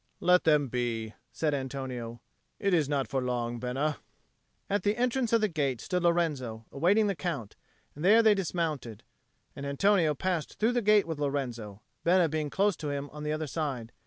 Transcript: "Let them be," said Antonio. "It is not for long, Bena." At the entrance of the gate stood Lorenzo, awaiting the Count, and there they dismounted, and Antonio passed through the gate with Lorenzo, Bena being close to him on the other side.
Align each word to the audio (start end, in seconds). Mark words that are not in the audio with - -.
"Let 0.19 0.45
them 0.45 0.67
be," 0.67 1.13
said 1.31 1.53
Antonio. 1.53 2.21
"It 2.57 2.73
is 2.73 2.89
not 2.89 3.07
for 3.07 3.21
long, 3.21 3.59
Bena." 3.59 3.97
At 4.67 4.81
the 4.81 4.97
entrance 4.97 5.31
of 5.31 5.41
the 5.41 5.47
gate 5.47 5.79
stood 5.79 6.01
Lorenzo, 6.01 6.65
awaiting 6.71 7.05
the 7.05 7.13
Count, 7.15 7.55
and 7.93 8.03
there 8.03 8.23
they 8.23 8.33
dismounted, 8.33 9.03
and 9.55 9.63
Antonio 9.63 10.15
passed 10.15 10.57
through 10.57 10.71
the 10.71 10.81
gate 10.81 11.05
with 11.05 11.19
Lorenzo, 11.19 11.83
Bena 12.03 12.27
being 12.29 12.49
close 12.49 12.75
to 12.77 12.89
him 12.89 13.11
on 13.11 13.21
the 13.21 13.31
other 13.31 13.45
side. 13.45 13.91